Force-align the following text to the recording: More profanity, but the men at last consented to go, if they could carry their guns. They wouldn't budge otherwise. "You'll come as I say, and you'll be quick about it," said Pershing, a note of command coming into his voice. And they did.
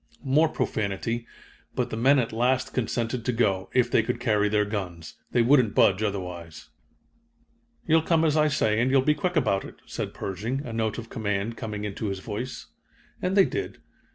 More 0.25 0.49
profanity, 0.49 1.27
but 1.75 1.91
the 1.91 1.95
men 1.95 2.17
at 2.17 2.33
last 2.33 2.73
consented 2.73 3.23
to 3.23 3.31
go, 3.31 3.69
if 3.71 3.91
they 3.91 4.01
could 4.01 4.19
carry 4.19 4.49
their 4.49 4.65
guns. 4.65 5.13
They 5.29 5.43
wouldn't 5.43 5.75
budge 5.75 6.01
otherwise. 6.01 6.69
"You'll 7.85 8.01
come 8.01 8.25
as 8.25 8.35
I 8.35 8.47
say, 8.47 8.79
and 8.81 8.89
you'll 8.89 9.03
be 9.03 9.13
quick 9.13 9.35
about 9.35 9.63
it," 9.63 9.75
said 9.85 10.15
Pershing, 10.15 10.65
a 10.65 10.73
note 10.73 10.97
of 10.97 11.11
command 11.11 11.55
coming 11.55 11.83
into 11.83 12.07
his 12.07 12.17
voice. 12.17 12.65
And 13.21 13.37
they 13.37 13.45
did. 13.45 13.77